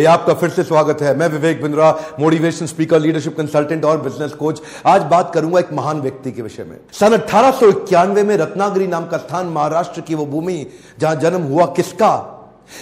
ये 0.00 0.06
आपका 0.06 0.34
फिर 0.34 0.50
से 0.50 0.62
स्वागत 0.62 1.02
है। 1.02 1.16
मैं 1.16 1.26
Vivek 1.28 1.62
Bindra 1.62 1.90
motivation 2.20 2.66
speaker 2.66 3.00
leadership 3.00 3.36
consultant 3.36 3.84
और 3.84 4.00
बिज़नेस 4.00 4.32
कोच 4.32 4.60
आज 4.86 5.02
बात 5.02 5.32
करूँगा 5.34 5.58
एक 5.58 5.72
महान 5.72 6.00
व्यक्ति 6.00 6.32
के 6.32 6.42
विषय 6.42 6.64
में। 6.64 6.76
सन 6.92 7.12
अठारह 7.12 7.50
सौ 7.50 7.68
इक्यानवे 7.68 8.22
में 8.22 8.36
रत्नागिरी 8.36 8.86
नाम 8.86 9.06
का 9.06 9.18
स्थान 9.18 9.46
महाराष्ट्र 9.46 10.00
की 10.00 10.14
वो 10.14 10.26
भूमि 10.26 10.66
जहाँ 10.98 11.14
जन्म 11.16 11.42
हुआ 11.42 11.66
किसका? 11.66 12.12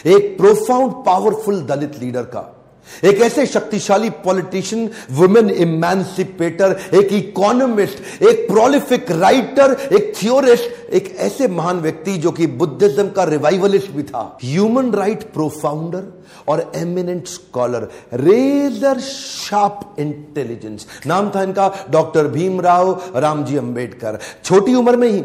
एक 0.06 0.36
प्रोफाउंड 0.38 0.92
पावरफुल 1.06 1.60
दलित 1.62 1.98
लीडर 2.00 2.22
का। 2.22 2.57
एक 3.04 3.20
ऐसे 3.22 3.46
शक्तिशाली 3.46 4.10
पॉलिटिशियन 4.24 4.90
वुमेन 5.10 5.50
इमेंसिपेटर 5.50 6.76
एक 6.94 7.12
इकोनॉमिस्ट 7.12 8.22
एक 8.22 8.46
प्रोलिफिक 8.48 9.10
राइटर 9.12 9.76
एक 9.92 10.12
थियोरिस्ट 10.22 10.92
एक 10.92 11.14
ऐसे 11.18 11.48
महान 11.48 11.80
व्यक्ति 11.80 12.16
जो 12.18 12.30
कि 12.32 12.46
बुद्धिज्म 12.46 13.08
का 13.08 13.24
रिवाइवलिस्ट 13.24 13.90
भी 13.90 14.02
था। 14.02 14.38
ह्यूमन 14.44 14.90
राइट 14.92 15.22
प्रोफाउंडर 15.32 16.04
और 16.48 16.70
eminent 16.76 17.26
scholar 17.26 17.88
razor 18.14 18.98
sharp 19.00 19.96
intelligence 19.98 20.86
नाम 21.06 21.30
था 21.30 21.42
इनका 21.42 21.72
डॉक्टर 21.90 22.28
भीमराव 22.28 22.90
रामजी 23.16 23.56
अंबेडकर। 23.56 24.18
छोटी 24.44 24.74
उम्र 24.74 24.96
में 24.96 25.08
ही 25.08 25.22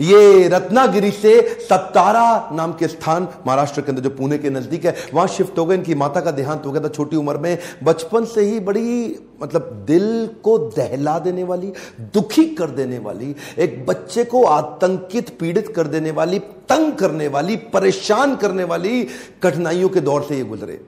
ये 0.00 0.48
रत्नागिरी 0.48 1.10
से 1.10 1.40
सत्तारा 1.60 2.50
नाम 2.52 2.72
के 2.72 2.88
स्थान 2.88 3.28
महाराष्ट्र 3.46 3.80
के 3.80 3.90
अंदर, 3.90 4.02
जो 4.02 4.10
पुणे 4.10 4.38
के 4.38 4.50
नज़दीक 4.50 4.84
है, 4.86 4.94
वहाँ 5.14 5.26
शिफ्ट 5.26 5.58
हो 5.58 5.66
गए, 5.66 5.74
इनकी 5.74 5.94
माता 5.94 6.20
का 6.20 6.30
देहांत 6.30 6.66
हो 6.66 6.72
गया 6.72 6.82
था 6.82 6.88
छोटी 6.88 7.16
उम्र 7.16 7.38
में। 7.38 7.58
बचपन 7.84 8.24
से 8.24 8.40
ही 8.40 8.60
बड़ी 8.60 9.18
मतलब 9.42 9.84
दिल 9.86 10.26
को 10.42 10.58
दहला 10.58 11.18
देने 11.18 11.44
वाली, 11.44 11.72
दुखी 12.14 12.44
कर 12.44 12.70
देने 12.70 12.98
वाली, 12.98 13.34
एक 13.58 13.84
बच्चे 13.86 14.24
को 14.24 14.44
आतंकित, 14.44 15.38
पीड़ित 15.38 15.72
कर 15.76 15.86
देने 15.86 16.10
वाली, 16.10 16.38
तंग 16.38 16.92
करने 16.92 17.28
वाली, 17.28 17.56
परेशान 17.56 18.36
करने 18.36 18.64
वाली 18.64 19.06
कठिनाइयों 19.42 19.88
के 19.88 20.00
दौर 20.00 20.22
से 20.22 20.36
ये 20.36 20.44
गुजरे। 20.44 20.80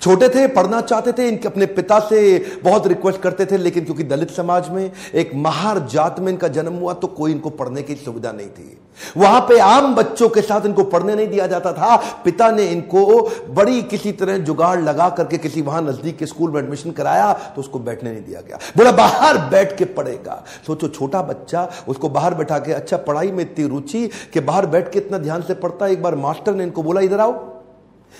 छोटे 0.00 0.28
थे, 0.28 0.46
पढ़ना 0.48 0.80
चाहते 0.80 1.12
थे, 1.12 1.28
इनके 1.28 1.48
अपने 1.48 1.66
पिता 1.68 1.98
से 2.00 2.38
बहुत 2.64 2.86
रिक्वेस्ट 2.86 3.20
करते 3.20 3.46
थे, 3.46 3.56
लेकिन 3.56 3.84
क्योंकि 3.84 4.04
दलित 4.04 4.30
समाज 4.30 4.68
में 4.68 4.90
एक 5.14 5.30
महार 5.36 5.78
जात 5.86 6.20
में 6.20 6.32
इनका 6.32 6.48
जन्म 6.48 6.74
हुआ 6.74 6.92
तो 6.94 7.06
कोई 7.08 7.32
इनको 7.32 7.50
पढ़ने 7.52 7.82
की 7.82 7.94
सुविधा 7.96 8.32
नहीं 8.32 8.48
थी। 8.48 8.78
वहाँ 9.16 9.40
पे 9.40 9.58
आम 9.60 9.94
बच्चों 9.94 10.28
के 10.28 10.42
साथ 10.42 10.66
इनको 10.66 10.84
पढ़ने 10.84 11.14
नहीं 11.14 11.26
दिया 11.28 11.46
जाता 11.46 11.72
था। 11.72 11.96
पिता 12.24 12.50
ने 12.50 12.66
इनको 12.66 13.22
बड़ी 13.48 13.82
किसी 13.84 14.12
तरह 14.12 14.38
जुगाड़ 14.40 14.78
लगा 14.80 15.08
करके 15.08 15.38
किसी 15.38 15.62
वहाँ 15.62 15.82
नज़दीक 15.82 16.16
के 16.18 16.26
स्कूल 16.26 16.50
में 16.50 16.60
एडमिशन 16.60 16.90
कराया 16.92 17.32
तो 17.32 17.60
उसको 17.60 17.78
बैठने 17.78 18.12
नहीं 18.12 18.22
दिया 18.22 18.40
गया। 18.40 18.58
बोला, 18.76 18.92
बाहर 18.92 19.38
बैठ 19.50 19.76
के 19.78 19.84
पढ़ेगा। 19.86 20.42
सोचो, 20.66 20.88
छोटा 20.88 21.22
बच्चा, 21.22 21.68
उसको 21.88 22.08
बाहर 22.08 22.34
बैठा 22.34 22.58
के 22.58 22.72
अच्छा 22.72 22.96
पढ़ाई 22.98 23.30
में 23.30 23.42
इतनी 23.42 23.66
रुचि 23.66 24.06
कि 24.32 24.40
बाहर 24.40 24.66
बैठ 24.66 24.90
के 24.92 24.98
इतना 24.98 25.18
ध्यान 25.18 25.42
से 25.42 25.54
पढ़ता 25.56 25.86
एक 25.86 26.02
बार 26.02 26.14
मास्टर 26.16 26.54
ने 26.54 26.64
इनको 26.64 26.82
बोला, 26.82 27.00
इधर 27.00 27.20
आओ। 27.20 27.55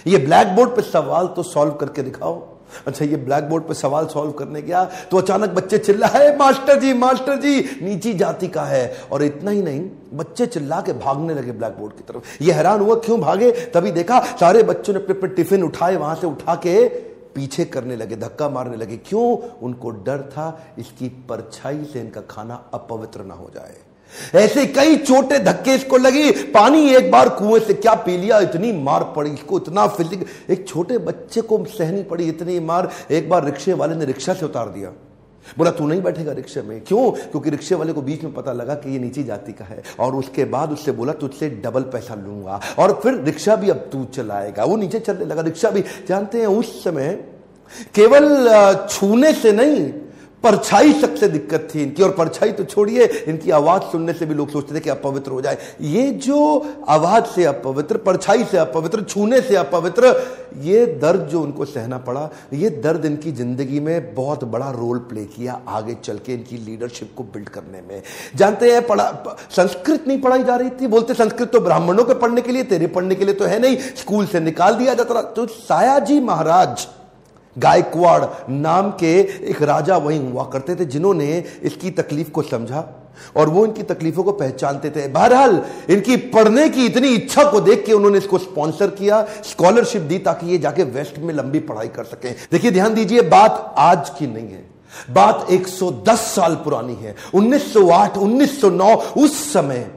ये 0.06 0.18
ब्लैक 0.18 0.54
बोर्ड 0.56 0.70
पे 0.70 0.82
सवाल 0.82 1.26
तो 1.26 1.42
सॉल्व 1.44 1.72
करके 1.72 2.02
दिखाओ। 2.02 2.42
अच्छा 2.86 3.04
ये 3.04 3.16
ब्लैक 3.16 3.44
बोर्ड 3.44 3.64
पे 3.64 3.74
सवाल 3.74 4.06
सॉल्व 4.06 4.30
करने 4.32 4.62
गया 4.62 4.84
तो 5.10 5.16
अचानक 5.16 5.50
बच्चे 5.50 5.78
चिल्ला, 5.78 6.06
है 6.06 6.36
मास्टर 6.38 6.80
जी 6.80 6.92
मास्टर 6.94 7.36
जी! 7.36 7.60
नीची 7.82 8.12
जाति 8.14 8.48
का 8.48 8.64
है। 8.64 9.06
और 9.12 9.22
इतना 9.22 9.50
ही 9.50 9.62
नहीं, 9.62 9.88
बच्चे 10.14 10.46
चिल्ला 10.46 10.80
के 10.80 10.92
भागने 10.94 11.34
लगे 11.34 11.52
ब्लैक 11.52 11.76
बोर्ड 11.78 11.92
की 11.92 12.02
तरफ़। 12.02 12.42
ये 12.42 12.52
हैरान 12.52 12.80
हुआ, 12.80 12.94
क्यों 12.96 13.20
भागे? 13.20 13.50
तभी 13.74 13.90
देखा, 13.92 14.20
सारे 14.40 14.62
बच्चों 14.62 14.94
ने 14.94 15.00
अपने 15.00 15.28
टिफ़िन 15.28 15.62
उठाए, 15.62 15.96
वहाँ 15.96 16.14
से 16.14 16.26
उठा 16.26 16.54
के 16.56 16.88
पीछे 17.34 17.64
करने 17.64 17.96
लगे, 17.96 18.16
धक्का 18.16 18.48
मारने 18.48 18.76
लगे। 18.76 18.96
क्यों? 18.98 19.36
उनको 19.62 19.90
डर 19.90 20.22
था, 20.32 20.74
इसकी 20.78 21.08
परछाई 21.28 21.84
से 21.84 22.00
इनका 22.00 22.20
खाना 22.30 22.62
अपवित्र 22.74 23.24
ना 23.24 23.34
हो 23.34 23.50
जाए। 23.54 23.74
ऐसे 24.34 24.66
कई 24.66 24.96
छोटे 24.96 25.38
धक्के 25.38 25.74
इसको 25.74 25.96
लगी, 25.96 26.30
पानी 26.30 26.88
एक 26.90 27.10
बार 27.10 27.28
कुएँ 27.28 27.60
से 27.60 27.74
क्या 27.74 27.94
पी 27.94 28.16
लिया, 28.16 28.38
इतनी 28.38 28.72
मार 28.72 29.04
पड़ी, 29.16 29.30
इसको 29.30 29.58
इतना 29.58 29.86
फिजिक 29.86 30.26
एक 30.50 30.68
छोटे 30.68 30.98
बच्चे 30.98 31.40
को 31.40 31.64
सहनी 31.64 32.02
पड़ी, 32.02 32.28
इतनी 32.28 32.60
मार, 32.60 32.90
एक 33.10 33.28
बार 33.30 33.44
रिक्शे 33.44 33.72
वाले 33.72 33.94
ने 33.94 34.04
रिक्शा 34.04 34.34
से 34.34 34.46
उतार 34.46 34.68
दिया। 34.68 34.92
बोला, 35.58 35.70
तू 35.70 35.86
नहीं 35.86 36.02
बैठेगा 36.02 36.32
रिक्शे 36.32 36.62
में? 36.62 36.80
क्यों? 36.80 37.10
क्योंकि 37.10 37.50
रिक्शे 37.50 37.74
वाले 37.74 37.92
को 37.92 38.02
बीच 38.02 38.22
में 38.24 38.32
पता 38.34 38.52
लगा 38.52 38.74
कि 38.74 38.92
ये 38.92 38.98
नीची 38.98 39.22
जाति 39.22 39.52
का 39.52 39.64
है, 39.64 39.82
और 40.00 40.14
उसके 40.14 40.44
बाद 40.44 40.72
उससे 40.72 40.92
बोला, 40.92 41.12
तुझसे 41.12 41.48
डबल 41.64 41.82
पैसा 41.82 42.14
लूँगा, 42.14 42.60
और 42.78 43.00
फिर 43.02 43.20
रिक्शा 43.20 43.56
भी 43.56 43.70
अब 43.70 43.76
तू 43.76 44.04
चलाएगा। 44.04 44.64
वो 44.64 44.76
नीचे 44.76 45.00
चलने 45.00 45.24
लगा, 45.24 45.42
रिक्शा 45.42 45.70
भी। 45.70 45.84
जानते 46.08 46.38
हैं, 46.38 46.46
उस 46.46 46.84
समय 46.84 47.08
केवल 47.94 48.86
छूने 48.90 49.32
से 49.32 49.52
नहीं 49.52 49.92
परछाई 50.46 50.92
सबसे 50.94 51.28
दिक्कत 51.28 51.68
थी 51.74 51.82
इनकी, 51.82 52.02
और 52.02 52.10
परछाई 52.12 52.52
तो 52.52 52.64
छोड़िए, 52.66 53.04
इनकी 53.28 53.50
आवाज़ 53.52 53.82
सुनने 53.92 54.12
से 54.12 54.26
भी 54.26 54.34
लोग 54.34 54.50
सोचते 54.50 54.74
थे 54.74 54.80
कि 54.80 54.90
अपवित्र 54.90 55.30
हो 55.30 55.40
जाए। 55.42 55.58
ये 55.82 56.10
जो 56.22 56.38
आवाज़ 56.88 57.24
से 57.26 57.44
अपवित्र 57.46 57.96
परछाई 57.98 58.44
से 58.44 58.58
अपवित्र 58.58 59.02
छूने 59.04 59.40
से 59.42 59.56
अपवित्र 59.56 60.14
ये 60.62 60.84
दर्द 61.00 61.26
जो 61.28 61.40
उनको 61.42 61.64
सहना 61.64 61.96
पड़ा, 62.00 62.28
ये 62.54 62.70
दर्द 62.72 63.04
इनकी 63.04 63.32
ज़िंदगी 63.32 63.80
में 63.80 64.14
बहुत 64.14 64.44
बड़ा 64.46 64.70
रोल 64.72 64.98
प्ले 65.08 65.24
किया 65.26 65.60
आगे 65.68 65.94
चल 66.04 66.18
के 66.18 66.32
इनकी 66.32 66.56
लीडरशिप 66.58 67.12
को 67.16 67.22
बिल्ड 67.24 67.48
करने 67.48 67.80
में। 67.80 68.02
जानते 68.36 68.72
हैं, 68.72 68.86
पढ़ा 68.86 69.36
संस्कृत 69.50 70.04
नहीं 70.08 70.20
पढ़ाई 70.20 70.44
जा 70.44 70.56
रही 70.56 70.70
थी, 70.70 70.86
बोलते 70.88 71.14
संस्कृत 71.14 71.52
तो 71.52 71.60
ब्राह्मणों 71.60 72.04
के 72.04 72.14
पढ़ने 72.16 72.42
के 72.42 72.52
लिए, 72.52 72.62
तेरे 72.64 72.86
पढ़ने 72.88 73.14
के 73.14 73.24
लिए 73.24 73.34
तो 73.34 73.44
है 73.44 73.58
नहीं, 73.58 73.76
स्कूल 73.96 74.26
से 74.26 74.40
निकाल 74.42 74.74
दिया 74.76 74.94
जाता 74.94 75.22
तो 75.22 75.46
सायाजी 75.48 76.20
महाराज 76.22 76.86
गायकवाड़ 77.58 78.24
नाम 78.50 78.90
के 78.90 79.18
एक 79.50 79.62
राजा 79.62 79.96
वहीं 79.96 80.32
हुआ 80.32 80.44
करते 80.44 80.74
थे, 80.74 80.84
जिन्होंने 80.84 81.44
इसकी 81.62 81.90
तकलीफ़ 81.90 82.30
को 82.30 82.42
समझा 82.42 83.02
और 83.36 83.48
वो 83.48 83.64
इनकी 83.66 83.82
तकलीफों 83.82 84.22
को 84.22 84.32
पहचानते 84.32 84.90
थे। 84.90 85.08
बहरहाल, 85.08 85.62
इनकी 85.90 86.16
पढ़ने 86.16 86.68
की 86.68 86.86
इतनी 86.86 87.08
इच्छा 87.08 87.44
को 87.44 87.60
देख 87.60 87.84
के 87.86 87.92
उन्होंने 87.92 88.18
इसको 88.18 88.38
स्पॉन्सर 88.38 88.90
किया, 88.90 89.26
स्कॉलरशिप 89.44 90.02
दी 90.02 90.18
ताकि 90.18 90.46
ये 90.46 90.58
जाके 90.58 90.82
वेस्ट 90.82 91.18
में 91.18 91.34
लंबी 91.34 91.58
पढ़ाई 91.58 91.88
कर 91.88 92.04
सके। 92.04 92.30
देखिए, 92.30 92.70
ध्यान 92.70 92.94
दीजिए, 92.94 93.22
बात 93.22 93.74
आज 93.78 94.10
की 94.10 94.26
नहीं 94.26 94.48
है। 94.48 94.64
बात 95.10 95.46
110 95.50 96.20
साल 96.20 96.54
पुरानी 96.54 96.94
है। 96.94 97.14
1908 97.34 98.16
1909 98.16 98.94
उस 99.16 99.52
समय 99.52 99.90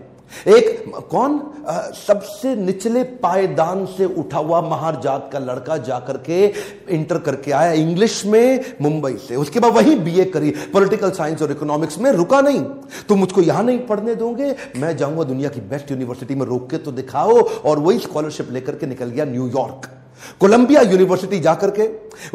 एक 0.47 0.91
कौन? 1.11 1.39
आ, 1.67 1.79
सबसे 1.97 2.55
निचले 2.55 3.03
पायदान 3.23 3.85
से 3.97 4.05
उठा 4.05 4.37
हुआ 4.37 4.61
महार 4.61 4.99
जात 5.03 5.29
का 5.33 5.39
लड़का 5.39 5.77
जाकर 5.79 6.17
के 6.19 6.45
इंटर 6.89 7.17
करके 7.19 7.51
आया 7.51 7.71
इंग्लिश 7.73 8.25
में 8.25 8.65
मुंबई 8.81 9.13
से। 9.27 9.35
उसके 9.35 9.59
बाद 9.59 9.73
वही 9.73 9.95
बीए 9.95 10.25
करी 10.25 10.53
पॉलिटिकल 10.73 11.11
साइंस 11.11 11.41
और 11.41 11.51
इकोनॉमिक्स 11.51 11.97
में 11.99 12.11
रुका 12.11 12.41
नहीं। 12.41 12.63
तुम 13.07 13.19
मुझको 13.19 13.41
यहाँ 13.41 13.63
नहीं 13.63 13.79
पढ़ने 13.87 14.15
दोगे 14.15 14.55
मैं 14.75 14.95
जाऊँगा 14.97 15.23
दुनिया 15.23 15.49
की 15.49 15.61
बेस्ट 15.61 15.91
यूनिवर्सिटी 15.91 16.35
में 16.35 16.45
रोक 16.45 16.69
के 16.71 16.77
तो 16.77 16.91
दिखाओ 16.91 17.39
और 17.39 17.79
वही 17.79 17.99
स्कॉलरशिप 17.99 18.51
लेकर 18.51 18.75
के 18.75 18.87
निकल 18.87 19.09
गया 19.09 19.25
न्यूयॉर्क 19.25 19.89
कोलंबिया 20.41 20.81
यूनिवर्सिटी 20.81 21.39
जाकर 21.39 21.69
के, 21.69 21.87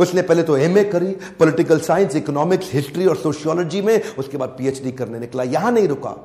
उसने 0.02 0.22
पहले 0.22 0.42
तो 0.42 0.56
एमए 0.56 0.84
करी 0.84 1.16
पॉलिटिकल 1.38 1.78
साइंस 1.78 2.16
इकोनॉमिक्स 2.16 2.70
हिस्ट्री 2.72 3.06
और 3.06 3.16
सोशियोलॉजी 3.16 3.80
में, 3.82 4.02
उसके 4.18 4.36
बाद 4.36 4.48
पीएचडी 4.48 4.92
करने 4.92 5.18
निकला, 5.18 5.42
यहाँ 5.42 5.72
नहीं 5.72 5.88
रुका। 5.88 6.16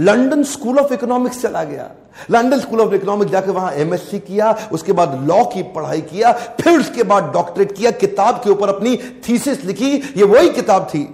लंदन 0.00 0.42
स्कूल 0.42 0.78
ऑफ़ 0.78 0.92
इकोनॉमिक्स 0.94 1.42
चला 1.42 1.64
गया। 1.64 1.90
लंदन 2.30 2.60
स्कूल 2.60 2.80
ऑफ़ 2.80 2.94
इकोनॉमिक्स 2.94 3.32
जाकर 3.32 3.50
वहाँ 3.50 3.72
एमएससी 3.72 4.18
किया, 4.18 4.68
उसके 4.72 4.92
बाद 4.92 5.26
लॉ 5.28 5.44
की 5.44 5.62
पढ़ाई 5.62 6.00
किया, 6.00 6.32
फिर 6.32 6.78
उसके 6.80 7.02
बाद 7.02 7.30
डॉक्टरेट 7.32 7.72
किया, 7.72 7.90
किताब 7.90 8.40
के 8.44 8.50
ऊपर 8.50 8.68
अपनी 8.68 8.96
थीसिस 9.28 9.64
लिखी, 9.64 9.94
ये 10.16 10.24
वही 10.24 10.50
किताब 10.50 10.84
थी। 10.84 11.08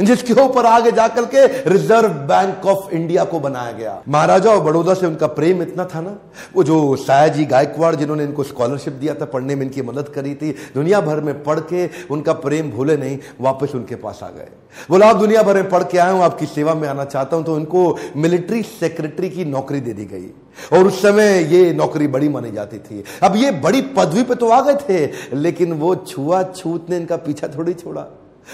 जिसके 0.00 0.32
ऊपर 0.34 0.66
आगे 0.66 0.90
जाकर 0.92 1.24
के 1.24 1.46
रिज़र्व 1.70 2.08
बैंक 2.28 2.66
ऑफ़ 2.66 2.90
इंडिया 2.90 3.24
को 3.24 3.40
बनाया 3.40 3.72
गया। 3.72 4.02
महाराजा 4.08 4.50
और 4.50 4.60
बड़ौदा 4.62 4.94
से 4.94 5.06
उनका 5.06 5.26
प्रेम 5.28 5.62
इतना 5.62 5.84
था 5.84 6.00
ना, 6.00 6.16
वो 6.56 6.64
जो 6.64 6.96
सायाजी 6.98 7.44
गायकवाड़ 7.46 7.94
जिन्होंने 7.94 8.24
इनको 8.24 8.42
स्कॉलरशिप 8.44 8.92
दिया 8.94 9.14
था, 9.14 9.24
पढ़ने 9.24 9.54
में 9.54 9.64
इनकी 9.66 9.82
मदद 9.82 10.08
करी 10.08 10.34
थी, 10.34 10.50
दुनिया 10.74 11.00
भर 11.00 11.20
में 11.20 11.42
पढ़ 11.44 11.60
के 11.72 11.88
उनका 12.10 12.32
प्रेम 12.34 12.70
भूले 12.70 12.96
नहीं, 12.96 13.18
वापस 13.40 13.74
उनके 13.74 13.94
पास 13.96 14.20
आ 14.22 14.28
गए। 14.28 14.48
बोला 14.90 15.06
आप 15.06 15.16
दुनिया 15.16 15.42
भर 15.42 15.54
में 15.54 15.68
पढ़ 15.70 15.82
के 15.82 15.98
आए 15.98 16.12
हूँ, 16.12 16.22
आपकी 16.22 16.46
सेवा 16.46 16.74
में 16.74 16.88
आना 16.88 17.04
चाहता 17.06 17.36
हूँ 17.36 17.44
तो 17.44 17.54
उनको 17.54 17.98
मिलिट्री 18.16 18.62
सेक्रेटरी 18.62 19.30
की 19.30 19.44
नौकरी 19.46 19.80
दे 19.80 19.92
दी 19.92 20.04
गई। 20.04 20.30
और 20.72 20.86
उस 20.86 21.02
समय 21.02 21.42
ये 21.54 21.72
नौकरी 21.72 22.06
बड़ी 22.08 22.28
मानी 22.28 22.50
जाती 22.50 22.78
थी। 22.78 23.02
अब 23.22 23.36
ये 23.36 23.50
बड़ी 23.60 23.80
पदवी 23.96 24.22
पे 24.22 24.34
तो 24.34 24.48
आ 24.48 24.60
गए 24.60 24.76
थे, 24.88 25.36
लेकिन 25.36 25.72
वो 25.72 25.94
छुआ 25.96 26.42
छूत 26.44 26.90
ने 26.90 26.96
इनका 26.96 27.16
पीछा 27.18 27.48
थोड़ी 27.48 27.74
छोड़ा। 27.74 28.06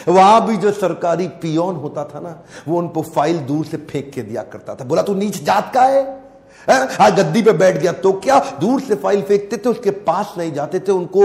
वहाँ 0.08 0.46
भी 0.46 0.56
जो 0.56 0.72
सरकारी 0.72 1.28
पियोन 1.40 1.76
होता 1.76 2.04
था 2.04 2.20
ना, 2.20 2.42
वो 2.68 2.78
उनको 2.78 3.02
फ़ाइल 3.04 3.38
दूर 3.46 3.64
से 3.64 3.76
फेंक 3.76 4.10
के 4.14 4.22
दिया 4.22 4.42
करता 4.44 4.74
था। 4.74 4.84
बोला, 4.84 5.02
तू 5.02 5.14
नीच 5.14 5.42
जात 5.44 5.72
का 5.74 5.82
है? 5.84 6.22
आज 6.68 7.12
गद्दी 7.12 7.40
पे 7.42 7.52
बैठ 7.52 7.76
गया 7.76 7.92
तो 7.94 8.12
क्या 8.14 8.38
दूर 8.60 8.80
से 8.80 8.94
फ़ाइल 8.94 9.22
फेंकते 9.22 9.56
थे, 9.56 9.68
उसके 9.68 9.90
पास 10.06 10.34
नहीं 10.38 10.52
जाते 10.52 10.78
थे, 10.80 10.92
उनको 10.92 11.22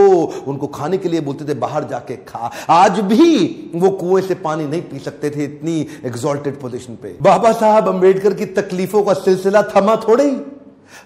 उनको 0.48 0.68
खाने 0.68 0.98
के 0.98 1.10
लिए 1.10 1.22
बोलते 1.22 1.46
थे, 1.46 1.54
बाहर 1.56 1.84
जाके 1.84 2.16
खा। 2.28 2.52
आज 2.70 3.00
भी 3.02 3.72
वो 3.76 3.90
कुएँ 3.92 4.22
से 4.22 4.36
पानी 4.38 4.66
नहीं 4.66 4.82
पी 4.82 5.00
सकते 5.00 5.30
थे 5.30 5.44
इतनी 5.44 5.80
एग्जॉल्टेड 6.06 6.60
पोजीशन 6.62 6.96
पे। 6.96 7.16
बाबा 7.22 7.52
साहब 7.54 7.88
अंबेडकर 7.88 8.34
की 8.34 8.46
तकलीफों 8.58 9.04
का 9.04 9.14
सिलसिला 9.16 9.62
थमा 9.76 9.96
थोड़े 10.08 10.30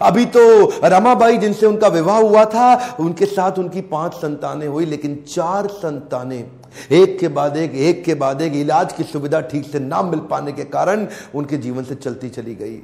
अभी 0.01 0.25
तो 0.27 0.41
रमाबाई 0.85 1.37
जिनसे 1.37 1.65
उनका 1.65 1.87
विवाह 1.89 2.17
हुआ 2.19 2.43
था, 2.45 2.95
उनके 2.99 3.25
साथ 3.25 3.59
उनकी 3.59 3.81
पाँच 3.83 4.13
संतानें 4.15 4.67
हुई, 4.67 4.85
लेकिन 4.85 5.15
चार 5.27 5.67
संतानें 5.69 6.43
एक 6.91 7.17
के 7.19 7.27
बाद 7.27 7.57
एक 7.57 7.75
एक 7.75 8.03
के 8.03 8.13
बाद 8.13 8.41
एक, 8.41 8.55
इलाज 8.55 8.93
की 8.93 9.03
सुविधा 9.03 9.41
ठीक 9.41 9.65
से 9.65 9.79
ना 9.79 10.01
मिल 10.01 10.19
पाने 10.29 10.51
के 10.51 10.63
कारण 10.65 11.07
उनके 11.35 11.57
जीवन 11.57 11.83
से 11.83 11.95
चलती 11.95 12.29
चली 12.29 12.55
गई। 12.55 12.77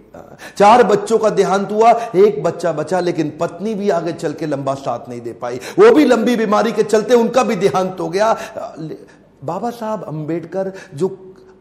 चार 0.57 0.83
बच्चों 0.83 1.17
का 1.17 1.29
देहांत 1.29 1.71
हुआ, 1.71 1.91
एक 2.15 2.41
बच्चा 2.43 2.71
बचा, 2.71 2.99
लेकिन 2.99 3.37
पत्नी 3.39 3.73
भी 3.75 3.89
आगे 3.89 4.13
चल 4.13 4.33
के 4.33 4.45
लंबा 4.45 4.73
साथ 4.73 5.09
नहीं 5.09 5.21
दे 5.21 5.33
पाई। 5.33 5.59
वो 5.79 5.91
भी 5.91 6.05
लंबी 6.05 6.35
बीमारी 6.35 6.71
के 6.71 6.83
चलते 6.83 7.13
उनका 7.13 7.43
भी 7.43 7.55
देहांत 7.55 7.97
हो 7.99 8.09
गया। 8.09 8.35
बाबा 9.43 9.69
साहब 9.69 10.03
अंबेडकर, 10.03 10.71
जो 10.95 11.07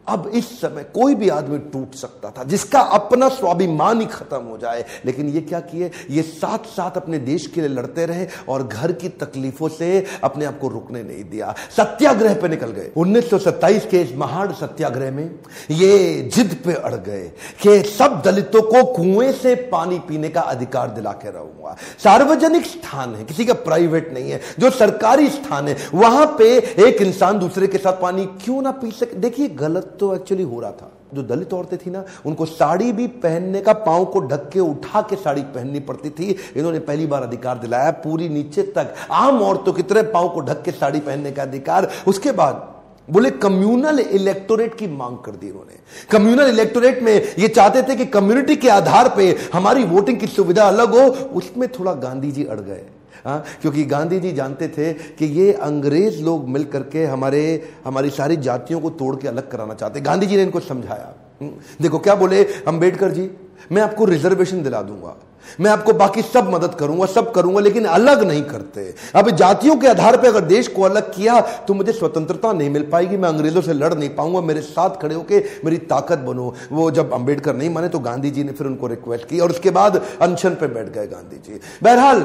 अब 0.09 0.31
इस 0.33 0.61
समय 0.61 0.83
कोई 0.83 1.15
भी 1.15 1.29
आदमी 1.29 1.59
टूट 1.59 1.95
सकता 1.95 2.29
था, 2.29 2.43
जिसका 2.43 2.79
अपना 2.79 3.29
स्वाभिमान 3.29 4.01
ही 4.01 4.05
खत्म 4.05 4.41
हो 4.41 4.57
जाए। 4.57 4.85
लेकिन 5.05 5.29
ये 5.29 5.41
क्या 5.41 5.59
किए? 5.59 5.91
ये 6.11 6.21
साथ 6.21 6.57
साथ 6.57 6.91
अपने 6.91 7.19
देश 7.19 7.47
के 7.47 7.61
लिए 7.61 7.69
लड़ते 7.69 8.05
रहे 8.05 8.27
और 8.49 8.67
घर 8.67 8.91
की 8.91 9.09
तकलीफों 9.09 9.69
से 9.69 10.05
अपने 10.23 10.45
आप 10.45 10.59
को 10.59 10.67
रुकने 10.67 11.03
नहीं 11.03 11.23
दिया। 11.23 11.55
सत्याग्रह 11.77 12.33
पे 12.33 12.47
निकल 12.47 12.67
गए। 12.67 12.91
1927 12.97 13.85
के 13.85 14.01
इस 14.01 14.15
महान 14.15 14.53
सत्याग्रह 14.53 15.11
में 15.11 15.39
ये 15.71 16.21
जिद 16.35 16.61
पे 16.65 16.73
अड़ 16.73 16.95
गए 16.95 17.31
कि 17.61 17.89
सब 17.89 18.21
दलितों 18.25 18.61
को 18.61 18.83
कुएँ 18.93 19.31
से 19.31 19.55
पानी 19.55 19.99
पीने 19.99 20.29
का 20.29 20.41
अधिकार 20.41 20.89
दिला 20.89 21.11
के 21.11 21.31
रहूँगा। 21.31 21.75
सार्वजनिक 22.03 22.65
स्थान 22.65 23.15
है, 23.15 23.23
किसी 23.23 23.45
का 23.45 23.53
प्राइवेट 23.53 24.13
नहीं 24.13 24.31
है। 24.31 24.41
जो 24.59 24.69
सरकारी 24.69 25.29
स्थान 25.29 25.67
है, 25.67 25.77
वहाँ 25.93 26.25
पे 26.25 26.57
एक 26.57 27.01
इंसान 27.01 27.39
दूसरे 27.39 27.67
के 27.67 27.77
साथ 27.77 28.01
पानी 28.01 28.25
क्यों 28.25 28.61
ना 28.61 28.71
पी 28.71 28.91
सके? 28.91 29.15
देखिए, 29.15 29.47
गलत 29.47 29.97
तो 29.99 30.15
एक्चुअली 30.15 30.43
हो 30.43 30.59
रहा 30.59 30.71
था। 30.71 30.91
जो 31.13 31.23
दलित 31.23 31.53
औरतें 31.53 31.77
थी 31.79 31.89
ना, 31.89 32.03
उनको 32.25 32.45
साड़ी 32.45 32.91
भी 32.91 33.07
पहनने 33.07 33.61
का, 33.61 33.73
पाँव 33.73 34.05
को 34.05 34.19
ढक 34.21 34.49
के 34.53 34.59
उठा 34.59 35.01
के 35.01 35.15
साड़ी 35.15 35.41
पहननी 35.41 35.79
पड़ती 35.79 36.09
थी। 36.09 36.35
इन्होंने 36.55 36.79
पहली 36.79 37.07
बार 37.07 37.23
अधिकार 37.23 37.57
दिलाया, 37.57 37.91
पूरी 37.91 38.29
नीचे 38.29 38.63
तक। 38.75 38.93
आम 39.11 39.41
औरतों 39.41 39.73
की 39.73 39.83
तरह 39.83 40.03
पाँव 40.03 40.29
को 40.29 40.41
ढक 40.41 40.61
के 40.63 40.71
साड़ी 40.71 40.99
पहनने 40.99 41.31
का 41.31 41.41
अधिकार। 41.41 41.89
उसके 42.07 42.31
बाद 42.31 42.67
बोले, 43.09 43.29
कम्युनल 43.31 43.99
इलेक्टोरेट 43.99 44.75
की 44.75 44.87
मांग 44.87 45.17
कर 45.17 45.31
दी 45.31 45.49
उन्होंने 45.49 45.77
कम्युनल 46.11 46.49
इलेक्टोरेट 46.49 47.01
में 47.03 47.13
ये 47.39 47.47
चाहते 47.47 47.81
थे 47.83 47.95
कि 47.95 48.05
कम्युनिटी 48.05 48.55
के 48.55 48.69
आधार 48.69 49.13
पे 49.17 49.35
हमारी 49.53 49.83
वोटिंग 49.83 50.19
की 50.19 50.27
सुविधा 50.27 50.67
अलग 50.67 50.93
हो। 50.95 51.07
उसमें 51.37 51.67
थोड़ा 51.69 51.93
गांधी 51.93 52.31
जी 52.31 52.43
अड़ 52.43 52.59
गए। 52.59 52.85
हाँ, 53.25 53.43
क्योंकि 53.61 53.85
गांधी 53.85 54.19
जी 54.19 54.31
जानते 54.31 54.67
थे 54.67 54.93
कि 54.93 55.25
ये 55.25 55.51
अंग्रेज़ 55.53 56.21
लोग 56.23 56.47
मिल 56.49 56.63
करके 56.65 57.05
हमारे 57.05 57.41
हमारी 57.85 58.09
सारी 58.09 58.37
जातियों 58.39 58.79
को 58.79 58.89
तोड़ 58.91 59.15
के 59.15 59.27
अलग 59.27 59.49
कराना 59.51 59.73
चाहते। 59.73 60.01
गांधी 60.01 60.25
जी 60.25 60.35
ने 60.35 60.43
इनको 60.43 60.59
समझाया। 60.59 61.13
हम्म, 61.41 61.51
देखो 61.81 61.99
क्या 61.99 62.15
बोले 62.15 62.43
अंबेडकर 62.67 63.11
जी? 63.11 63.29
मैं 63.71 63.81
आपको 63.81 64.05
रिजर्वेशन 64.05 64.63
दिला 64.63 64.81
दूँगा। 64.81 65.15
मैं 65.59 65.69
आपको 65.71 65.93
बाकी 65.93 66.21
सब 66.21 66.49
मदद 66.53 66.73
करूँगा 66.75 67.05
सब 67.05 67.31
करूँगा 67.33 67.59
लेकिन 67.59 67.85
अलग 67.87 68.23
नहीं 68.23 68.41
करते। 68.43 68.81
अब 69.15 69.29
जातियों 69.31 69.75
के 69.77 69.87
आधार 69.87 70.17
पर 70.17 70.27
अगर 70.27 70.45
देश 70.45 70.67
को 70.67 70.81
अलग 70.81 71.13
किया 71.13 71.39
तो 71.67 71.73
मुझे 71.73 71.91
स्वतंत्रता 71.93 72.51
नहीं 72.53 72.69
मिल 72.69 72.83
पाएगी। 72.91 73.17
मैं 73.17 73.29
अंग्रेज़ों 73.29 73.61
से 73.61 73.73
लड़ 73.73 73.93
नहीं 73.93 74.09
पाऊँगा। 74.15 74.41
मेरे 74.41 74.61
साथ 74.61 75.01
खड़े 75.01 75.15
होकर 75.15 75.43
मेरी 75.65 75.77
ताकत 75.87 76.19
बनो। 76.19 76.53
वो 76.71 76.89
जब 76.91 77.13
अंबेडकर 77.13 77.55
नहीं 77.55 77.69
माने 77.69 77.89
तो 77.89 77.99
गांधी 77.99 78.31
जी 78.31 78.43
ने 78.43 78.51
फिर 78.51 78.67
उनको 78.67 78.87
रिक्वेस्ट 78.87 79.27
की 79.27 79.39
और 79.39 79.49
उसके 79.49 79.69
बाद 79.71 80.01
अनशन 80.21 80.55
पर 80.55 80.67
बैठ 80.67 80.89
गए 80.89 81.07
गांधी 81.07 81.37
जी 81.39 81.59
बहरहाल 81.83 82.21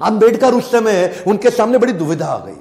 अंबेडकर 0.00 0.54
उस 0.54 0.70
समय 0.72 1.22
उनके 1.26 1.50
सामने 1.50 1.78
बड़ी 1.78 1.92
दुविधा 1.92 2.26
आ 2.26 2.38
गई। 2.38 2.56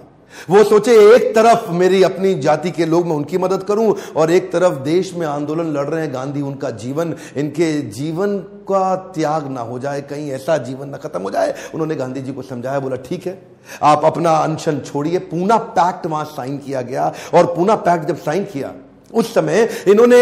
वो 0.49 0.63
सोचे, 0.63 0.93
एक 1.15 1.33
तरफ़ 1.35 1.69
मेरी 1.71 2.01
अपनी 2.03 2.33
जाति 2.35 2.71
के 2.71 2.85
लोग 2.85 3.05
मैं 3.07 3.15
उनकी 3.15 3.37
मदद 3.37 3.63
करूँ 3.63 3.95
और 4.15 4.31
एक 4.31 4.51
तरफ़ 4.51 4.73
देश 4.79 5.13
में 5.13 5.25
आंदोलन 5.27 5.71
लड़ 5.73 5.85
रहे 5.85 6.01
हैं, 6.01 6.13
गांधी 6.13 6.41
उनका 6.41 6.69
जीवन, 6.69 7.15
इनके 7.37 7.71
जीवन 7.91 8.37
का 8.69 8.95
त्याग 9.15 9.47
ना 9.47 9.61
हो 9.61 9.79
जाए, 9.79 10.01
कहीं 10.01 10.31
ऐसा 10.31 10.57
जीवन 10.57 10.89
ना 10.89 10.97
खत्म 10.97 11.21
हो 11.21 11.31
जाए। 11.31 11.53
उन्होंने 11.73 11.95
गांधी 11.95 12.21
जी 12.21 12.33
को 12.33 12.41
समझाया, 12.41 12.79
बोला, 12.79 12.95
ठीक 12.99 13.27
है, 13.27 13.41
आप 13.83 14.05
अपना 14.05 14.31
अनशन 14.31 14.79
छोड़िए। 14.79 15.19
पूना 15.19 15.57
पैक्ट 15.57 16.05
वहाँ 16.07 16.25
साइन 16.25 16.57
किया 16.57 16.81
गया 16.81 17.13
और 17.33 17.45
पूना 17.45 17.75
पैक्ट 17.77 18.05
जब 18.05 18.17
साइन 18.17 18.43
किया 18.43 18.73
उस 19.13 19.33
समय 19.33 19.68
इन्होंने 19.88 20.18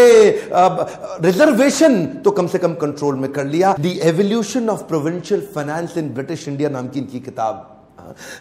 रिजर्वेशन 1.22 2.04
तो 2.24 2.30
कम 2.30 2.46
से 2.46 2.58
कम 2.58 2.74
कंट्रोल 2.74 3.16
में 3.16 3.30
कर 3.32 3.46
लिया। 3.46 3.74
The 3.80 3.98
evolution 4.04 4.68
of 4.70 4.82
provincial 4.84 5.40
finance 5.54 5.96
in 5.98 6.08
British 6.14 6.48
India 6.48 6.68
नाम 6.70 6.88
की 6.88 7.00
इनकी 7.00 7.20
किताब 7.20 7.72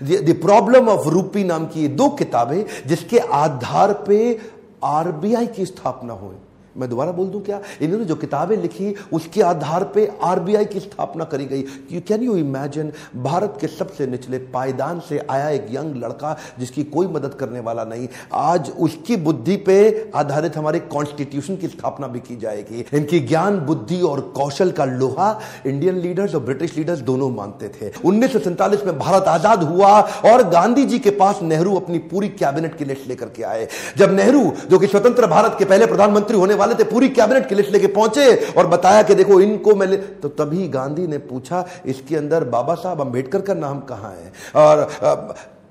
द 0.04 0.40
प्रॉब्लम 0.42 0.90
ऑफ़ 0.90 1.08
रूपी 1.10 1.44
नाम 1.44 1.66
की 1.68 1.88
दो 1.90 2.10
किताबें 2.16 2.64
जिसके 2.88 3.20
आधार 3.36 3.94
पे 4.08 4.18
आरबीआई 4.84 5.48
की 5.48 5.66
स्थापना 5.66 6.14
हुई। 6.14 6.36
मैं 6.78 6.90
दोबारा 6.90 7.12
बोल 7.12 7.28
दूँ 7.28 7.42
क्या? 7.42 7.60
इन्होंने 7.82 8.06
जो 8.06 8.16
किताबें 8.16 8.56
लिखी, 8.58 8.94
उसके 9.14 9.42
आधार 9.42 9.84
पे 9.86 10.10
आरबीआई 10.24 10.66
की 10.66 10.80
स्थापना 10.80 11.24
करी 11.26 11.46
गई। 11.46 11.64
You 11.92 12.02
can 12.08 12.24
you 12.24 12.36
imagine 12.38 12.92
Bharat 13.18 13.58
के 13.62 13.68
सबसे 13.68 14.08
निचले 14.08 14.38
पायदान 14.54 15.00
से 15.00 15.20
आया 15.30 15.50
एक 15.50 15.68
यंग 15.72 15.96
लड़का 15.96 16.36
जिसकी 16.60 16.84
कोई 16.86 17.08
मदद 17.08 17.34
करने 17.34 17.60
वाला 17.60 17.84
नहीं। 17.84 18.08
आज 18.34 18.72
उसकी 18.80 19.16
बुद्धि 19.18 19.56
पे 19.58 19.78
आधारित 20.16 20.58
हमारे 20.58 20.80
कॉन्स्टिट्यूशन 20.92 21.56
की 21.56 21.68
स्थापना 21.68 22.08
भी 22.08 22.20
की 22.20 22.36
जाएगी। 22.36 22.86
इनकी 22.94 23.20
ज्ञान, 23.22 23.60
बुद्धि 23.62 24.02
और 24.02 24.22
कौशल 24.36 24.72
का 24.72 24.86
लोहा 24.86 25.30
इंडियन 25.66 26.00
लीडर्स 26.00 26.36
और 26.36 26.42
ब्रिटिश 26.42 26.76
लीडर्स 26.78 27.00
दोनों 27.02 27.30
मानते 27.32 27.68
थे। 27.72 27.92
उन्नीस 28.06 28.34
सौ 28.34 28.40
सैंतालीस 28.40 28.86
में 28.86 28.98
भारत 29.00 29.28
आज़ाद 29.28 29.64
हुआ 29.64 29.90
और 30.26 30.44
गांधी 30.50 30.86
जी 30.86 31.00
के 31.00 31.10
पास 31.14 31.40
नेहरू 31.44 31.76
अपनी 31.76 31.98
पूरी 32.06 32.30
कैबिनेट 32.36 32.78
की 32.78 32.86
लिस्ट 32.86 33.08
लेकर 33.08 33.30
के 33.30 33.44
आए। 33.46 33.68
जब 33.98 34.16
नेहरू, 34.16 34.52
जो 34.70 34.80
कि 34.80 34.88
स्वतंत्र 34.88 35.28
भारत 35.28 35.56
के 35.60 35.66
पहले 35.66 35.86
प्रधानमंत्री 35.86 36.38
होने 36.38 36.54
वाले 36.56 36.65
थे 36.74 36.84
पूरी 36.84 37.10
कैबिनेट 37.12 37.48
की 37.50 37.56
लिस्ट 37.56 37.72
लेके 37.72 37.88
पहुँचे 37.88 38.36
और 38.52 38.68
बताया 38.68 39.02
कि 39.04 39.16
देखो 39.16 39.40
इनको 39.42 39.76
मैं 39.76 39.90
तो 40.20 40.30
तभी 40.30 40.68
गांधी 40.68 41.08
ने 41.08 41.18
पूछा, 41.18 41.66
इसके 41.86 42.16
अंदर 42.16 42.44
बाबा 42.46 42.76
साहब 42.76 43.02
अंबेडकर 43.02 43.42
का 43.42 43.54
नाम 43.56 43.80
कहाँ 43.82 44.12
है? 44.14 44.32
और 44.56 44.88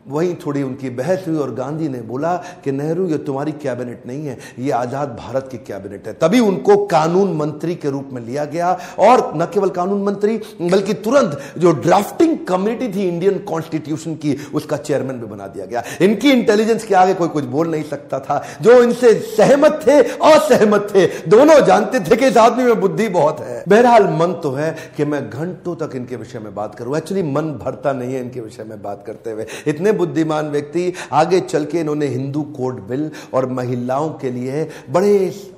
वहीं 0.06 0.34
थोड़ी 0.36 0.62
उनकी 0.62 0.90
बहस 0.90 1.24
हुई 1.28 1.36
और 1.36 1.54
गांधी 1.54 1.88
ने 1.88 2.00
बोला 2.02 2.34
कि 2.64 2.72
नेहरू, 2.72 3.06
ये 3.08 3.18
तुम्हारी 3.18 3.52
कैबिनेट 3.54 4.02
नहीं 4.06 4.26
है, 4.26 4.36
ये 4.58 4.70
आज़ाद 4.72 5.16
भारत 5.18 5.48
की 5.50 5.58
कैबिनेट 5.58 6.06
है। 6.06 6.12
तभी 6.14 6.40
उनको 6.40 6.76
कानून 6.86 7.32
मंत्री 7.36 7.74
के 7.74 7.90
रूप 7.90 8.08
में 8.12 8.20
लिया 8.22 8.44
गया 8.44 8.72
और 8.98 9.32
न 9.36 9.46
केवल 9.54 9.70
कानून 9.70 10.02
मंत्री, 10.02 10.36
बल्कि 10.62 10.94
तुरंत 10.94 11.38
जो 11.58 11.72
ड्राफ्टिंग 11.72 12.36
कमेटी 12.46 12.88
थी 12.88 13.08
इंडियन 13.08 13.38
कॉन्स्टिट्यूशन 13.44 14.14
की, 14.14 14.36
उसका 14.54 14.76
चेयरमैन 14.76 15.20
भी 15.20 15.26
बना 15.26 15.46
दिया 15.46 15.66
गया। 15.66 15.82
इनकी 16.00 16.30
इंटेलिजेंस 16.32 16.84
के 16.84 16.94
आगे 16.94 17.14
कोई 17.14 17.28
कुछ 17.28 17.44
बोल 17.46 17.68
नहीं 17.68 17.84
सकता 17.84 18.20
था। 18.20 18.42
जो 18.62 18.82
इनसे 18.82 19.12
सहमत 19.30 19.80
थे, 19.86 19.98
असहमत 20.02 20.88
थे, 20.94 21.06
दोनों 21.28 21.60
जानते 21.66 22.00
थे 22.00 22.16
कि 22.16 22.26
इस 22.26 22.36
आदमी 22.36 22.64
में 22.64 22.80
बुद्धि 22.80 23.08
बहुत 23.08 23.40
है। 23.40 23.62
बहरहाल 23.68 24.08
मन 24.12 24.32
तो 24.42 24.52
है 24.52 24.74
कि 24.96 25.04
मैं 25.04 25.28
घंटों 25.30 25.74
तक 25.76 25.96
इनके 25.96 26.16
विषय 26.16 26.38
में 26.38 26.54
बात 26.54 26.74
करूँ। 26.74 26.96
एक्चुअली 26.96 27.22
मन 27.24 27.52
भरता 27.54 27.92
नहीं 27.92 28.14
है 28.14 28.20
इनके 28.20 28.40
विषय 28.40 28.64
में 28.64 28.80
बात 28.82 29.04
करते 29.06 29.30
हुए। 29.30 29.46
इतने 29.66 29.92
बुद्धिमान 29.94 30.50
व्यक्ति 30.50 30.92
आगे 31.12 31.40
चल 31.40 31.64
के 31.64 31.80
इन्होंने 31.80 32.06
हिंदू 32.08 32.42
कोड 32.56 32.80
बिल 32.88 33.10
और 33.34 33.48
महिलाओं 33.52 34.10
के 34.20 34.30
लिए 34.30 34.68
बड़े 34.90 35.14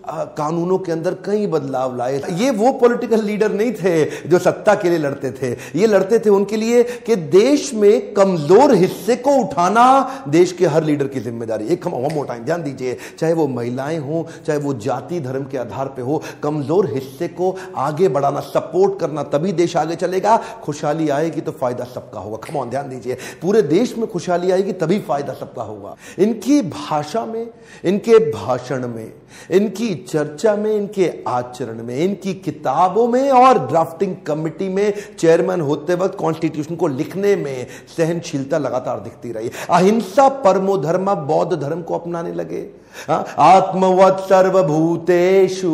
कानूनों 0.08 0.78
के 0.78 0.92
अंदर 0.92 1.14
कई 1.24 1.46
बदलाव 1.46 1.96
लाए 1.96 2.20
ये 2.32 2.50
वो 2.52 2.72
पॉलिटिकल 2.72 3.22
लीडर 3.24 3.52
नहीं 3.52 3.72
थे 3.74 4.04
जो 4.28 4.38
सत्ता 4.38 4.74
के 4.74 4.88
लिए 4.88 4.98
लड़ते 4.98 5.30
थे। 5.32 5.50
ये 5.78 5.86
लड़ते 5.86 6.18
थे 6.18 6.30
उनके 6.30 6.56
लिए 6.56 6.82
कि 7.06 7.16
देश 7.16 7.72
में 7.74 8.14
कमज़ोर 8.14 8.74
हिस्से 8.74 9.16
को 9.16 9.36
उठाना 9.36 9.86
देश 10.28 10.52
के 10.52 10.66
हर 10.66 10.84
लीडर 10.84 11.06
की 11.06 11.20
ज़िम्मेदारी। 11.20 11.66
एक 11.66 11.86
हम 11.86 12.24
टाइम 12.24 12.44
ध्यान 12.44 12.62
दीजिए। 12.62 12.96
चाहे 13.18 13.32
वो 13.32 13.46
महिलाएँ 13.48 13.98
हो, 13.98 14.26
चाहे 14.46 14.58
वो 14.58 14.74
जाति, 14.76 15.20
धर्म 15.20 15.44
के 15.44 15.58
आधार 15.58 15.86
पर 15.86 16.02
हो, 16.02 16.22
कमज़ोर 16.42 16.90
हिस्से 16.92 17.28
को 17.30 17.54
आगे 17.76 18.08
बढ़ाना 18.08 18.40
सपोर्ट 18.42 18.98
करना, 19.00 19.22
तभी 19.24 19.52
देश 19.52 19.76
आगे 19.76 19.96
चलेगा। 19.96 20.36
खुशहाली 20.64 21.08
आएगी 21.08 21.40
तो 21.40 21.52
फ़ायदा 21.52 21.84
सबका 21.84 22.20
होगा। 22.20 22.36
खमौन 22.44 22.70
ध्यान 22.70 22.88
दीजिए। 22.88 23.16
पूरे 23.42 23.62
देश 23.64 23.96
में 23.98 24.06
खुशहाली 24.06 24.50
आएगी 24.50 24.72
तभी 24.74 24.98
फ़ायदा 25.00 25.32
सबका 25.34 25.62
होगा। 25.62 25.96
इनकी 26.18 26.60
भाषा 26.62 27.24
में, 27.26 27.46
इनके 27.84 28.18
भाषण 28.32 28.86
में, 28.88 29.12
इनकी 29.50 29.94
चर्चा 29.96 30.54
में 30.56 30.76
इनके 30.76 31.10
आचरण 31.28 31.82
में 31.82 31.96
इनकी 31.96 32.34
किताबों 32.34 33.08
में 33.08 33.30
और 33.30 33.58
ड्राफ्टिंग 33.58 34.14
कमिटी 34.26 34.68
में 34.68 34.92
चेयरमैन 35.18 35.60
होते 35.60 35.94
वक्त 35.94 36.18
कॉन्स्टिट्यूशन 36.18 36.76
को 36.76 36.86
लिखने 36.86 37.36
में 37.36 37.66
सहनशीलता 37.96 38.58
लगातार 38.58 39.00
दिखती 39.00 39.32
रही। 39.32 39.50
अहिंसा 39.70 40.28
परमो 40.28 40.76
धर्म 40.78 41.14
बौद्ध 41.14 41.60
धर्म 41.60 41.82
को 41.82 41.94
अपनाने 41.94 42.32
लगे। 42.32 42.66
हाँ, 43.08 43.24
आत्मवत 43.38 44.16
सर्वभूतेषु। 44.20 45.68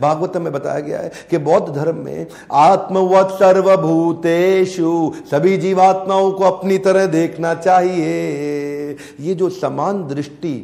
भागवत 0.00 0.36
में 0.36 0.52
बताया 0.52 0.80
गया 0.80 0.98
है 0.98 1.12
कि 1.30 1.38
बौद्ध 1.38 1.74
धर्म 1.74 1.96
में 1.96 2.26
आत्मवत 2.52 3.28
सर्वभूतेषु। 3.30 5.12
सभी 5.30 5.56
जीवात्माओं 5.56 6.30
को 6.32 6.44
अपनी 6.44 6.78
तरह 6.78 7.06
देखना 7.06 7.54
चाहिए। 7.54 8.96
ये 9.20 9.34
जो 9.34 9.48
समान 9.48 10.06
दृष्टि 10.08 10.54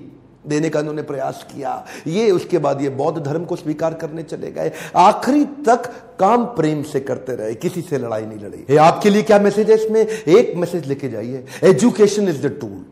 देने 0.45 0.69
का 0.69 0.81
उन्होंने 0.81 1.03
प्रयास 1.03 1.45
किया। 1.51 1.73
ये 2.07 2.31
उसके 2.31 2.59
बाद 2.59 2.83
ये 2.83 2.89
बौद्ध 2.91 3.23
धर्म 3.23 3.45
को 3.45 3.57
स्वीकार 3.57 3.95
करने 3.95 4.23
चले 4.23 4.51
गए। 4.51 4.73
आखिरी 4.97 5.45
तक 5.67 5.91
काम 6.21 6.45
प्रेम 6.47 6.83
से 6.83 7.01
करते 7.01 7.35
रहे, 7.37 7.55
किसी 7.55 7.83
से 7.83 7.99
लड़ाई 7.99 8.27
नहीं 8.27 8.39
लड़ी। 8.39 8.77
आपके 8.77 9.11
लिए 9.11 9.23
क्या 9.23 9.39
मैसेज 9.39 9.71
है 9.71 9.77
इसमें? 9.77 10.01
एक 10.01 10.57
मैसेज 10.57 10.87
लेके 10.87 11.09
जाइए। 11.09 11.45
एजुकेशन 11.65 12.29
इज़ 12.29 12.47
द 12.47 12.59
टूल 12.61 12.85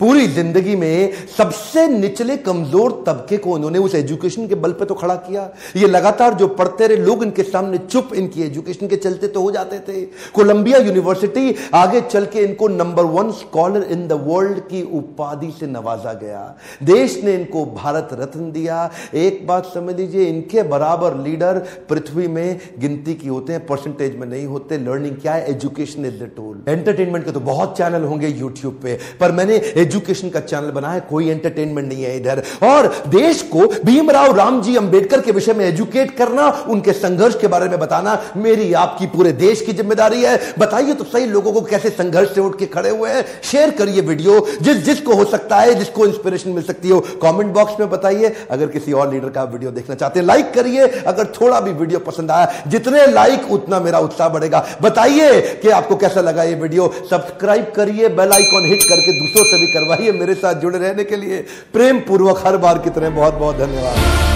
पूरी 0.00 0.26
ज़िंदगी 0.28 0.74
में 0.76 1.12
सबसे 1.28 1.86
निचले 1.88 2.36
कमज़ोर 2.38 2.92
तबके 3.06 3.36
को 3.36 3.50
उन्होंने 3.50 3.78
उस 3.78 3.94
एजुकेशन 3.94 4.46
के 4.48 4.54
बल 4.56 4.72
पे 4.72 4.84
तो 4.84 4.94
खड़ा 4.94 5.14
किया। 5.16 5.42
ये 5.76 5.86
लगातार 5.88 6.34
जो 6.34 6.48
पढ़ते 6.50 6.86
रहे, 6.86 6.96
लोग 6.98 7.22
इनके 7.22 7.42
सामने 7.42 7.78
चुप 7.80 8.14
इनकी 8.14 8.42
एजुकेशन 8.42 8.88
के 8.88 8.96
चलते 8.96 9.28
तो 9.28 9.40
हो 9.42 9.50
जाते 9.50 9.78
थे। 9.80 10.00
कोलंबिया 10.34 10.78
यूनिवर्सिटी 10.78 11.54
आगे 11.74 12.00
चल 12.02 12.26
के 12.26 12.40
इनको 12.40 12.68
number 12.68 13.04
one 13.06 13.30
scholar 13.32 13.82
in 13.84 14.06
the 14.08 14.12
world 14.24 14.58
की 14.68 14.82
उपाधि 14.94 15.50
से 15.60 15.66
नवाजा 15.66 16.12
गया। 16.14 16.42
देश 16.82 17.20
ने 17.24 17.34
इनको 17.34 17.64
भारत 17.66 18.08
रत्न 18.12 18.50
दिया। 18.52 18.90
एक 19.14 19.46
बात 19.46 19.66
समझ 19.66 19.94
लीजिए, 19.96 20.24
इनके 20.24 20.62
बराबर 20.64 21.16
लीडर 21.18 21.58
पृथ्वी 21.88 22.26
में 22.28 22.60
गिनती 22.78 23.14
की 23.14 23.28
होते 23.28 23.52
हैं, 23.52 23.64
परसेंटेज 23.66 24.16
में 24.16 24.26
नहीं 24.26 24.46
होते। 24.46 24.78
लर्निंग 24.78 25.16
क्या 25.16 25.34
है? 25.34 25.50
Education 25.50 26.04
is 26.06 26.14
the 26.14 26.30
tool. 26.36 26.62
Entertainment 26.68 27.24
के 27.24 27.30
तो 27.30 27.40
बहुत 27.42 27.76
चैनल 27.78 28.04
होंगे 28.04 28.28
यूट्यूब 28.28 28.78
पे। 28.82 28.98
पर 29.20 29.32
मैंने 29.32 29.56
एजुकेशन 29.76 30.30
का 30.30 30.40
चैनल 30.40 30.70
बना 30.70 30.88
है, 30.88 31.00
कोई 31.02 31.28
एंटरटेनमेंट 31.28 31.88
नहीं 31.88 32.02
है 32.04 32.16
इधर। 32.16 32.42
और 32.64 32.86
देश 33.08 33.42
को 33.44 33.66
भीमराव 33.84 34.36
राम 34.36 34.60
जी 34.62 34.76
अंबेडकर 34.76 35.20
के 35.20 35.32
विषय 35.32 35.52
में 35.52 35.64
एजुकेट 35.66 36.16
करना, 36.16 36.48
उनके 36.68 36.92
संघर्ष 36.94 37.40
के 37.40 37.46
बारे 37.46 37.68
में 37.68 37.78
बताना, 37.78 38.18
मेरी 38.36 38.72
आपकी 38.74 39.06
पूरे 39.06 39.32
देश 39.34 39.60
की 39.60 39.72
ज़िम्मेदारी 39.72 40.22
है। 40.22 40.38
बताइए 40.58 40.94
तो 40.94 41.04
सही 41.06 41.26
लोगों 41.26 41.52
को 41.52 41.60
कैसे 41.62 41.90
संघर्ष 41.92 42.34
से 42.34 42.40
उठ 42.40 42.58
के 42.58 42.66
खड़े 42.68 42.90
हुए 42.90 43.10
हैं। 43.10 43.24
शेयर 43.44 43.70
करिए 43.72 44.00
वीडियो 44.02 44.46
जिस 44.62 44.84
जिसको 44.84 45.14
हो 45.14 45.24
सकता 45.26 45.56
है, 45.56 45.74
जिसको 45.74 46.06
इंस्पिरेशन 46.06 46.50
मिल 46.50 46.62
सकती 46.64 46.88
हो 46.88 47.00
कमेंट 47.22 47.52
बॉक्स 47.54 47.80
में 47.80 47.88
बताइए। 47.90 48.34
अगर 48.50 48.66
किसी 48.68 48.92
और 48.94 49.12
लीडर 49.12 49.28
का 49.30 49.44
वीडियो 49.44 49.70
देखना 49.72 49.94
चाहते 49.94 50.20
हैं 50.20 50.26
लाइक 50.26 50.52
करिए। 50.54 50.86
अगर 51.04 51.32
थोड़ा 51.34 51.60
भी 51.60 51.72
वीडियो 51.74 51.98
पसंद 52.00 52.30
आया, 52.30 52.52
जितने 52.68 53.06
लाइक 53.08 53.50
उतना 53.52 53.80
मेरा 53.80 53.98
उत्साह 54.00 54.28
बढ़ेगा। 54.28 54.64
बताइए 54.82 55.40
कि 55.62 55.68
आपको 55.70 55.96
कैसा 55.96 56.20
लगा 56.20 56.42
ये 56.44 56.54
वीडियो 56.56 56.92
सब्सक्राइब 57.10 57.72
करिए 57.76 58.08
बेल 58.10 58.32
आइकॉन 58.32 58.66
हिट 58.66 58.82
करके 58.84 59.12
दूसरों 59.14 59.44
से 59.46 59.62
भी 59.64 59.72
करवाइए 59.72 60.12
मेरे 60.12 60.34
साथ 60.34 60.54
जुड़े 60.60 60.78
रहने 60.78 61.04
के 61.04 61.16
लिए। 61.16 61.40
प्रेम 61.72 62.00
पूर्वक 62.00 62.46
हर 62.46 62.56
बार 62.58 62.78
की 62.78 62.90
तरह 62.90 63.10
बहुत 63.10 63.34
बहुत 63.34 63.56
धन्यवाद। 63.56 64.33